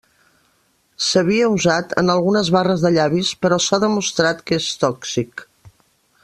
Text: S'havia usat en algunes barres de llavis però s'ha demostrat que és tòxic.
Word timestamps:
S'havia 1.07 1.49
usat 1.57 1.93
en 2.03 2.09
algunes 2.13 2.49
barres 2.57 2.87
de 2.87 2.93
llavis 2.97 3.35
però 3.45 3.61
s'ha 3.67 3.81
demostrat 3.85 4.43
que 4.49 4.59
és 4.63 4.71
tòxic. 4.87 5.47